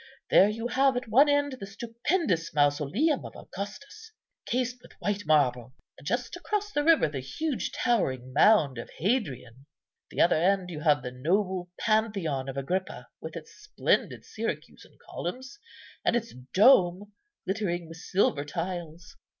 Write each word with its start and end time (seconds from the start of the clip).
There 0.31 0.49
you 0.49 0.69
have 0.69 0.97
at 0.97 1.07
one 1.07 1.29
end 1.29 1.57
the 1.59 1.67
stupendous 1.67 2.55
mausoleum 2.55 3.23
of 3.23 3.35
Augustus, 3.35 4.11
cased 4.47 4.81
with 4.81 4.93
white 4.99 5.27
marble, 5.27 5.75
and 5.95 6.07
just 6.07 6.35
across 6.35 6.71
the 6.71 6.83
river 6.83 7.07
the 7.07 7.19
huge 7.19 7.71
towering 7.71 8.33
mound 8.33 8.79
of 8.79 8.89
Hadrian. 8.97 9.67
At 10.05 10.09
the 10.09 10.21
other 10.21 10.35
end 10.37 10.71
you 10.71 10.79
have 10.79 11.03
the 11.03 11.11
noble 11.11 11.69
Pantheon 11.79 12.49
of 12.49 12.57
Agrippa, 12.57 13.09
with 13.21 13.35
its 13.35 13.51
splendid 13.55 14.25
Syracusan 14.25 14.97
columns, 15.07 15.59
and 16.03 16.15
its 16.15 16.33
dome 16.51 17.13
glittering 17.45 17.87
with 17.87 17.97
silver 17.97 18.43
tiles. 18.43 19.15